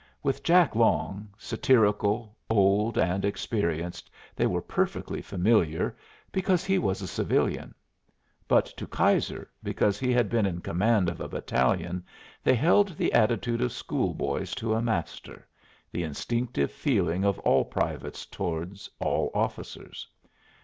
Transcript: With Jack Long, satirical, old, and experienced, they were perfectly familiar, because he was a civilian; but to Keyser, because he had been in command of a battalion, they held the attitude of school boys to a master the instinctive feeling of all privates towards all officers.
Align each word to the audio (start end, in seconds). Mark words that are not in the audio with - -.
With 0.23 0.41
Jack 0.41 0.75
Long, 0.75 1.29
satirical, 1.37 2.35
old, 2.49 2.97
and 2.97 3.23
experienced, 3.23 4.09
they 4.35 4.47
were 4.47 4.59
perfectly 4.63 5.21
familiar, 5.21 5.95
because 6.31 6.65
he 6.65 6.79
was 6.79 7.03
a 7.03 7.07
civilian; 7.07 7.75
but 8.47 8.65
to 8.77 8.87
Keyser, 8.87 9.47
because 9.61 9.99
he 9.99 10.11
had 10.11 10.27
been 10.27 10.47
in 10.47 10.59
command 10.61 11.07
of 11.07 11.21
a 11.21 11.27
battalion, 11.27 12.03
they 12.43 12.55
held 12.55 12.97
the 12.97 13.13
attitude 13.13 13.61
of 13.61 13.71
school 13.71 14.15
boys 14.15 14.55
to 14.55 14.73
a 14.73 14.81
master 14.81 15.47
the 15.91 16.01
instinctive 16.01 16.71
feeling 16.71 17.23
of 17.23 17.37
all 17.41 17.63
privates 17.63 18.25
towards 18.25 18.89
all 18.99 19.29
officers. 19.35 20.07